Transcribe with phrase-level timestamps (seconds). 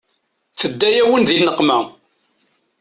[0.59, 1.77] Tedda-yawen di nneqma.